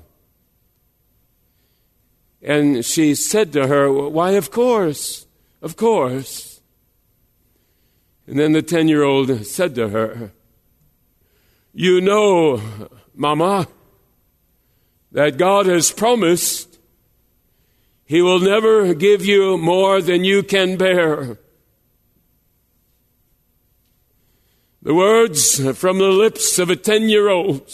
And 2.43 2.85
she 2.85 3.15
said 3.15 3.53
to 3.53 3.67
her, 3.67 3.91
Why, 3.91 4.33
of 4.33 4.51
course, 4.51 5.27
of 5.63 5.77
course. 5.77 6.61
And 8.27 8.39
then 8.39 8.53
the 8.53 8.63
10 8.63 8.89
year 8.89 9.03
old 9.03 9.47
said 9.47 9.75
to 9.77 9.89
her, 9.89 10.33
You 11.73 12.01
know, 12.01 12.61
Mama, 13.15 13.69
that 15.13 15.39
God 15.39 15.67
has 15.67 15.93
promised 15.93 16.79
He 18.05 18.21
will 18.21 18.41
never 18.41 18.93
give 18.95 19.25
you 19.25 19.57
more 19.57 20.03
than 20.03 20.25
you 20.25 20.43
can 20.43 20.77
bear. 20.77 21.39
The 24.83 24.95
words 24.95 25.79
from 25.79 25.99
the 25.99 26.09
lips 26.09 26.59
of 26.59 26.69
a 26.69 26.77
10 26.77 27.09
year 27.09 27.29
old 27.29 27.71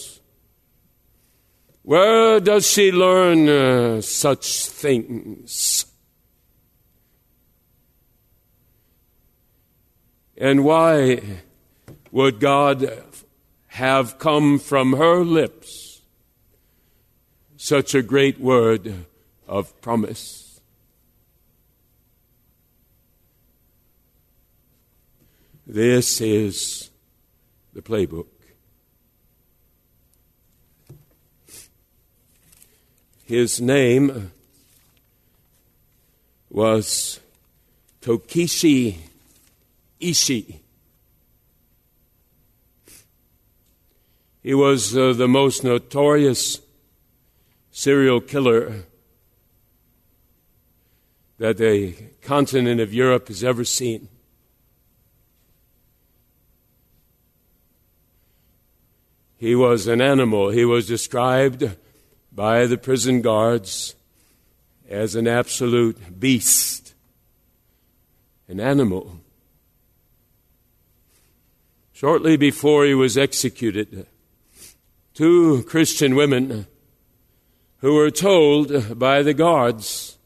where 1.89 2.39
does 2.39 2.71
she 2.71 2.93
learn 2.93 3.49
uh, 3.49 4.03
such 4.03 4.67
things? 4.67 5.87
And 10.37 10.67
why 10.67 11.23
would 12.13 12.41
God 12.41 12.93
have 13.69 14.19
come 14.19 14.59
from 14.59 14.93
her 14.99 15.25
lips 15.25 16.03
such 17.57 17.95
a 17.95 18.03
great 18.03 18.39
word 18.39 19.07
of 19.47 19.81
promise? 19.81 20.61
This 25.67 26.21
is 26.21 26.88
the 27.79 27.83
playbook. 27.83 28.27
His 33.25 33.61
name 33.61 34.33
was 36.51 37.21
Tokichi 38.03 38.97
Ishii. 40.01 40.59
He 44.43 44.55
was 44.55 44.97
uh, 44.97 45.13
the 45.13 45.29
most 45.29 45.63
notorious 45.63 46.61
serial 47.71 48.21
killer 48.21 48.87
that 51.39 51.59
the 51.59 51.95
continent 52.23 52.81
of 52.81 52.93
Europe 52.93 53.29
has 53.29 53.45
ever 53.45 53.63
seen. 53.63 54.09
He 59.39 59.55
was 59.55 59.87
an 59.87 60.01
animal. 60.01 60.51
He 60.51 60.65
was 60.65 60.89
described 60.89 61.77
by 62.33 62.67
the 62.67 62.77
prison 62.77 63.23
guards 63.23 63.95
as 64.89 65.15
an 65.15 65.29
absolute 65.29 66.19
beast, 66.19 66.95
an 68.49 68.59
animal. 68.59 69.21
Shortly 71.93 72.37
before 72.37 72.85
he 72.85 72.95
was 72.95 73.17
executed, 73.17 74.07
two 75.15 75.63
Christian 75.65 76.17
women 76.17 76.67
who 77.79 77.95
were 77.95 78.11
told 78.11 78.99
by 78.99 79.23
the 79.23 79.35
guards 79.35 80.19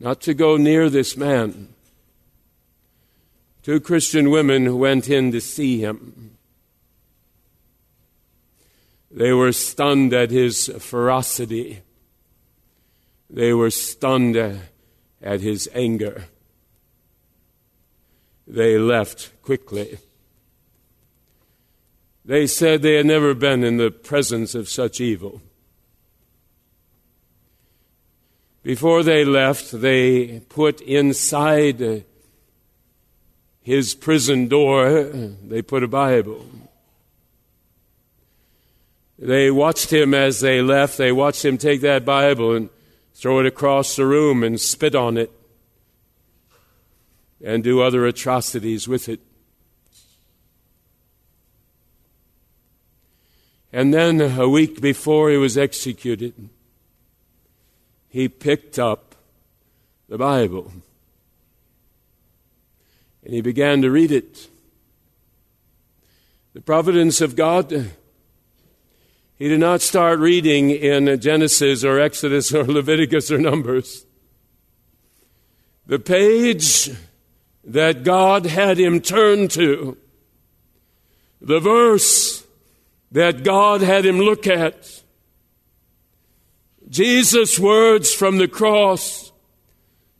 not 0.00 0.20
to 0.22 0.34
go 0.34 0.56
near 0.56 0.88
this 0.88 1.16
man. 1.16 1.68
Two 3.62 3.80
Christian 3.80 4.30
women 4.30 4.78
went 4.78 5.08
in 5.08 5.32
to 5.32 5.40
see 5.40 5.80
him. 5.80 6.33
They 9.14 9.32
were 9.32 9.52
stunned 9.52 10.12
at 10.12 10.32
his 10.32 10.66
ferocity. 10.80 11.82
They 13.30 13.52
were 13.52 13.70
stunned 13.70 14.36
at 14.36 15.40
his 15.40 15.68
anger. 15.72 16.24
They 18.44 18.76
left 18.76 19.30
quickly. 19.40 19.98
They 22.24 22.48
said 22.48 22.82
they 22.82 22.96
had 22.96 23.06
never 23.06 23.34
been 23.34 23.62
in 23.62 23.76
the 23.76 23.92
presence 23.92 24.56
of 24.56 24.68
such 24.68 25.00
evil. 25.00 25.40
Before 28.64 29.04
they 29.04 29.24
left, 29.24 29.80
they 29.80 30.40
put 30.40 30.80
inside 30.80 32.04
his 33.62 33.94
prison 33.94 34.48
door, 34.48 35.02
they 35.02 35.62
put 35.62 35.84
a 35.84 35.88
Bible. 35.88 36.44
They 39.18 39.50
watched 39.50 39.92
him 39.92 40.12
as 40.12 40.40
they 40.40 40.60
left. 40.60 40.98
They 40.98 41.12
watched 41.12 41.44
him 41.44 41.56
take 41.56 41.80
that 41.82 42.04
Bible 42.04 42.54
and 42.54 42.68
throw 43.14 43.38
it 43.40 43.46
across 43.46 43.96
the 43.96 44.06
room 44.06 44.42
and 44.42 44.60
spit 44.60 44.94
on 44.94 45.16
it 45.16 45.30
and 47.42 47.62
do 47.62 47.80
other 47.80 48.06
atrocities 48.06 48.88
with 48.88 49.08
it. 49.08 49.20
And 53.72 53.92
then 53.92 54.20
a 54.20 54.48
week 54.48 54.80
before 54.80 55.30
he 55.30 55.36
was 55.36 55.58
executed, 55.58 56.48
he 58.08 58.28
picked 58.28 58.78
up 58.78 59.14
the 60.08 60.18
Bible 60.18 60.72
and 63.24 63.34
he 63.34 63.40
began 63.40 63.82
to 63.82 63.90
read 63.90 64.12
it. 64.12 64.48
The 66.52 66.60
providence 66.60 67.20
of 67.20 67.34
God. 67.34 67.90
He 69.36 69.48
did 69.48 69.60
not 69.60 69.82
start 69.82 70.20
reading 70.20 70.70
in 70.70 71.20
Genesis 71.20 71.84
or 71.84 71.98
Exodus 71.98 72.54
or 72.54 72.64
Leviticus 72.64 73.32
or 73.32 73.38
Numbers. 73.38 74.06
The 75.86 75.98
page 75.98 76.90
that 77.64 78.04
God 78.04 78.46
had 78.46 78.78
him 78.78 79.00
turn 79.00 79.48
to, 79.48 79.96
the 81.40 81.58
verse 81.58 82.46
that 83.10 83.42
God 83.42 83.80
had 83.80 84.06
him 84.06 84.18
look 84.18 84.46
at. 84.46 85.02
Jesus' 86.88 87.58
words 87.58 88.12
from 88.12 88.38
the 88.38 88.48
cross 88.48 89.32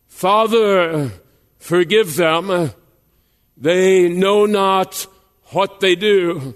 Father, 0.06 1.10
forgive 1.58 2.14
them. 2.14 2.70
They 3.56 4.08
know 4.08 4.46
not 4.46 5.06
what 5.50 5.80
they 5.80 5.96
do. 5.96 6.54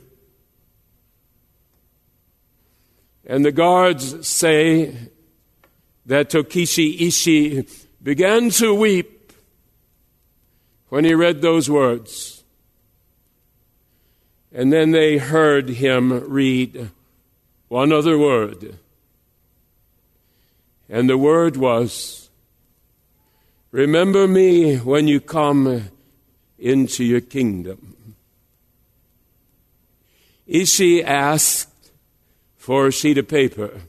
And 3.29 3.45
the 3.45 3.53
guards 3.53 4.27
say 4.27 4.97
that 6.07 6.31
Tokichi 6.31 6.99
Ishii 6.99 7.71
began 8.03 8.49
to 8.51 8.75
weep 8.75 9.33
when 10.89 11.05
he 11.05 11.13
read 11.13 11.43
those 11.43 11.69
words. 11.69 12.43
And 14.51 14.73
then 14.73 14.93
they 14.93 15.19
heard 15.19 15.69
him 15.69 16.27
read 16.27 16.91
one 17.69 17.93
other 17.93 18.19
word. 18.19 18.79
And 20.89 21.11
the 21.11 21.19
word 21.19 21.59
was, 21.59 22.31
Remember 23.71 24.27
me 24.27 24.77
when 24.77 25.07
you 25.07 25.21
come 25.21 25.91
into 26.59 27.05
your 27.05 27.21
kingdom. 27.21 28.15
Ishii 30.49 31.05
asked 31.05 31.69
for 32.69 32.87
a 32.87 32.93
sheet 32.93 33.17
of 33.17 33.27
paper. 33.27 33.81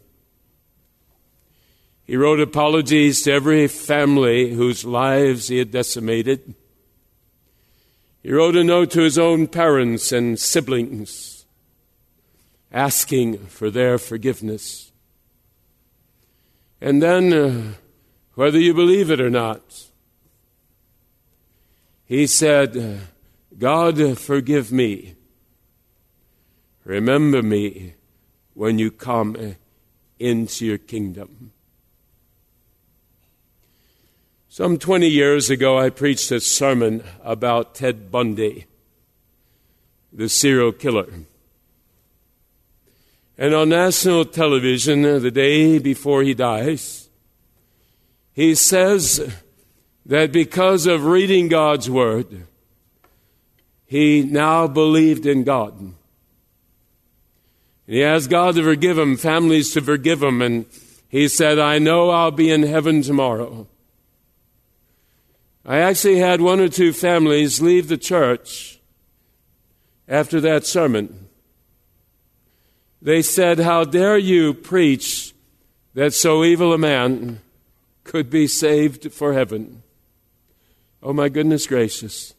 He 2.05 2.15
wrote 2.15 2.39
apologies 2.39 3.21
to 3.23 3.33
every 3.33 3.67
family 3.67 4.53
whose 4.53 4.85
lives 4.85 5.49
he 5.49 5.57
had 5.57 5.69
decimated. 5.69 6.55
He 8.23 8.31
wrote 8.31 8.55
a 8.55 8.63
note 8.63 8.91
to 8.91 9.01
his 9.01 9.19
own 9.19 9.47
parents 9.47 10.13
and 10.13 10.39
siblings 10.39 11.45
asking 12.71 13.47
for 13.47 13.69
their 13.69 13.97
forgiveness. 13.97 14.93
And 16.79 17.03
then, 17.03 17.33
uh, 17.33 17.73
whether 18.35 18.59
you 18.59 18.73
believe 18.73 19.11
it 19.11 19.19
or 19.19 19.29
not, 19.29 19.89
he 22.05 22.25
said, 22.27 23.01
God, 23.57 24.17
forgive 24.17 24.71
me. 24.71 25.15
Remember 26.85 27.43
me 27.43 27.95
when 28.59 28.77
you 28.77 28.91
come 28.91 29.37
eh, 29.39 29.53
into 30.19 30.65
your 30.65 30.77
kingdom. 30.77 31.53
Some 34.49 34.77
20 34.77 35.07
years 35.07 35.49
ago, 35.49 35.79
I 35.79 35.89
preached 35.89 36.29
a 36.29 36.41
sermon 36.41 37.01
about 37.23 37.73
Ted 37.73 38.11
Bundy, 38.11 38.65
the 40.11 40.27
serial 40.27 40.73
killer. 40.73 41.07
And 43.37 43.53
on 43.53 43.69
national 43.69 44.25
television, 44.25 45.05
eh, 45.05 45.19
the 45.19 45.31
day 45.31 45.79
before 45.79 46.23
he 46.23 46.33
dies, 46.33 47.07
he 48.33 48.55
says 48.55 49.35
that 50.05 50.33
because 50.33 50.85
of 50.85 51.05
reading 51.05 51.47
God's 51.47 51.89
Word, 51.89 52.45
he 53.85 54.21
now 54.21 54.67
believed 54.67 55.25
in 55.25 55.45
God. 55.45 55.93
He 57.89 58.03
asked 58.03 58.29
God 58.29 58.53
to 58.53 58.63
forgive 58.63 58.99
him, 58.99 59.17
families 59.17 59.73
to 59.73 59.81
forgive 59.81 60.21
him, 60.21 60.43
and 60.43 60.67
he 61.07 61.27
said, 61.27 61.57
I 61.57 61.79
know 61.79 62.11
I'll 62.11 62.29
be 62.29 62.51
in 62.51 62.61
heaven 62.61 63.01
tomorrow. 63.01 63.67
I 65.65 65.79
actually 65.79 66.19
had 66.19 66.39
one 66.39 66.59
or 66.59 66.69
two 66.69 66.93
families 66.93 67.61
leave 67.61 67.87
the 67.87 67.97
church 67.97 68.79
after 70.07 70.39
that 70.39 70.67
sermon. 70.67 71.29
They 73.01 73.23
said, 73.23 73.57
How 73.57 73.85
dare 73.85 74.19
you 74.19 74.53
preach 74.53 75.33
that 75.95 76.13
so 76.13 76.43
evil 76.43 76.71
a 76.73 76.77
man 76.77 77.41
could 78.03 78.29
be 78.29 78.45
saved 78.45 79.11
for 79.11 79.33
heaven? 79.33 79.81
Oh, 81.01 81.13
my 81.13 81.27
goodness 81.27 81.65
gracious. 81.65 82.35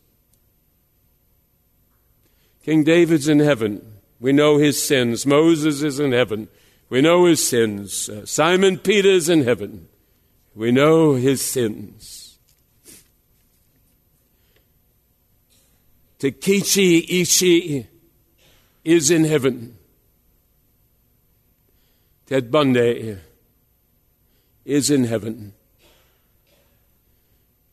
King 2.62 2.84
David's 2.84 3.26
in 3.26 3.40
heaven. 3.40 3.89
We 4.20 4.32
know 4.32 4.58
his 4.58 4.80
sins. 4.80 5.24
Moses 5.24 5.82
is 5.82 5.98
in 5.98 6.12
heaven. 6.12 6.48
We 6.90 7.00
know 7.00 7.24
his 7.24 7.46
sins. 7.46 8.08
Uh, 8.08 8.26
Simon 8.26 8.78
is 8.84 9.28
in 9.28 9.44
heaven. 9.44 9.88
We 10.54 10.70
know 10.70 11.14
his 11.14 11.40
sins. 11.42 12.38
Takeshi 16.18 17.00
Ishii 17.06 17.86
is 18.84 19.10
in 19.10 19.24
heaven. 19.24 19.78
Ted 22.26 22.50
Bundy 22.50 23.16
is 24.66 24.90
in 24.90 25.04
heaven. 25.04 25.54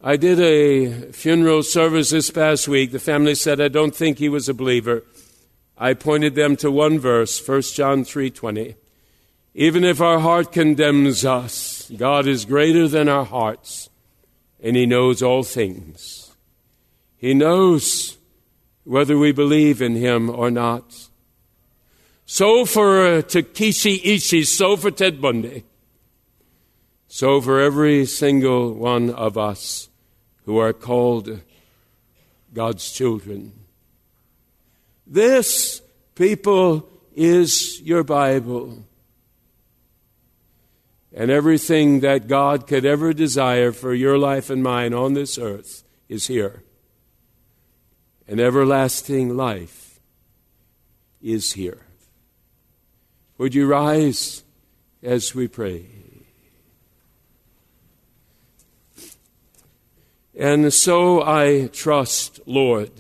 I 0.02 0.16
did 0.16 0.40
a 0.40 1.12
funeral 1.12 1.64
service 1.64 2.12
this 2.12 2.30
past 2.30 2.68
week. 2.68 2.92
The 2.92 3.00
family 3.00 3.36
said, 3.36 3.60
I 3.60 3.68
don't 3.68 3.96
think 3.96 4.20
he 4.20 4.30
was 4.30 4.48
a 4.48 4.54
believer. 4.54 5.04
I 5.78 5.94
pointed 5.94 6.36
them 6.36 6.56
to 6.58 6.72
one 6.72 6.98
verse, 6.98 7.40
1 7.40 7.76
John 7.76 8.04
3:20. 8.04 8.76
Even 9.54 9.84
if 9.84 10.02
our 10.02 10.20
heart 10.20 10.52
condemns 10.52 11.26
us, 11.26 11.92
God 11.96 12.28
is 12.28 12.46
greater 12.46 12.88
than 12.88 13.08
our 13.08 13.26
hearts, 13.26 13.90
and 14.62 14.76
he 14.76 14.86
knows 14.86 15.22
all 15.22 15.44
things. 15.44 16.32
He 17.18 17.34
knows 17.34 18.18
whether 18.84 19.18
we 19.18 19.32
believe 19.32 19.82
in 19.82 19.96
him 19.96 20.30
or 20.30 20.52
not. 20.52 21.10
So 22.26 22.66
for 22.66 23.06
uh, 23.06 23.22
Takeshi 23.22 24.00
Ishii, 24.00 24.46
so 24.46 24.78
for 24.78 24.92
Ted 24.92 25.22
Bundy, 25.22 25.64
so 27.08 27.42
for 27.42 27.60
every 27.60 28.06
single 28.06 28.74
one 28.74 29.10
of 29.10 29.38
us 29.38 29.90
who 30.46 30.58
are 30.58 30.74
called 30.74 31.42
God's 32.54 32.92
children. 32.92 33.57
This, 35.08 35.82
people, 36.16 36.90
is 37.16 37.82
your 37.82 38.04
Bible. 38.04 38.84
And 41.14 41.32
everything 41.32 42.02
that 42.02 42.28
God 42.28 42.68
could 42.68 42.86
ever 42.86 43.14
desire 43.14 43.72
for 43.72 43.94
your 43.94 44.18
life 44.18 44.50
and 44.50 44.62
mine 44.62 44.94
on 44.94 45.14
this 45.14 45.38
earth 45.38 45.84
is 46.08 46.28
here 46.28 46.64
and 48.28 48.40
everlasting 48.40 49.36
life 49.36 50.00
is 51.22 51.54
here. 51.54 51.86
Would 53.38 53.56
you 53.56 53.68
rise 53.68 54.44
as 55.02 55.34
we 55.34 55.48
pray? 55.48 55.86
And 60.38 60.72
so 60.72 61.24
I 61.24 61.68
trust, 61.72 62.40
Lord, 62.46 62.92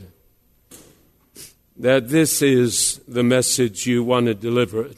that 1.79 2.09
this 2.09 2.41
is 2.41 2.99
the 3.07 3.23
message 3.23 3.85
you 3.85 4.03
want 4.03 4.25
to 4.25 4.33
deliver. 4.33 4.89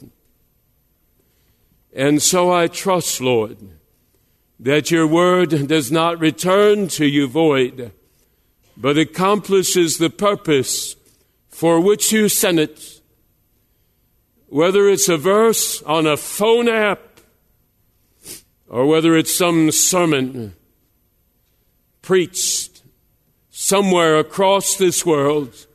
And 1.94 2.22
so 2.22 2.52
I 2.52 2.68
trust, 2.68 3.20
Lord, 3.20 3.58
that 4.60 4.90
your 4.90 5.06
word 5.06 5.66
does 5.68 5.90
not 5.90 6.20
return 6.20 6.88
to 6.88 7.06
you 7.06 7.26
void 7.26 7.92
but 8.76 8.96
accomplishes 8.96 9.98
the 9.98 10.10
purpose 10.10 10.96
for 11.48 11.80
which 11.80 12.12
you 12.12 12.28
sent 12.28 12.58
it 12.58 13.00
whether 14.48 14.88
it's 14.88 15.08
a 15.08 15.16
verse 15.16 15.82
on 15.82 16.06
a 16.06 16.16
phone 16.16 16.68
app 16.68 17.20
or 18.68 18.86
whether 18.86 19.16
it's 19.16 19.34
some 19.34 19.70
sermon 19.70 20.54
preached 22.02 22.82
somewhere 23.50 24.18
across 24.18 24.76
this 24.76 25.06
world 25.06 25.66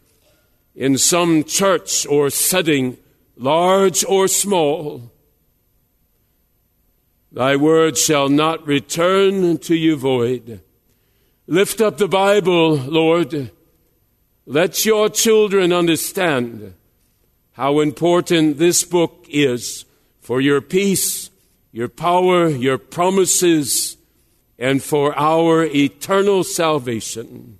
in 0.75 0.97
some 0.97 1.43
church 1.43 2.05
or 2.05 2.29
setting, 2.29 2.97
large 3.37 4.03
or 4.05 4.27
small, 4.27 5.11
thy 7.31 7.55
word 7.55 7.97
shall 7.97 8.29
not 8.29 8.65
return 8.67 9.57
to 9.59 9.75
you 9.75 9.95
void. 9.95 10.61
Lift 11.47 11.79
up 11.79 11.97
the 11.97 12.07
Bible, 12.07 12.75
Lord. 12.75 13.51
Let 14.45 14.85
your 14.85 15.09
children 15.09 15.71
understand 15.71 16.73
how 17.53 17.79
important 17.79 18.57
this 18.57 18.83
book 18.83 19.25
is 19.29 19.85
for 20.19 20.41
your 20.41 20.59
peace, 20.59 21.29
your 21.71 21.87
power, 21.87 22.49
your 22.49 22.77
promises, 22.77 23.95
and 24.57 24.81
for 24.83 25.17
our 25.17 25.63
eternal 25.63 26.43
salvation. 26.43 27.59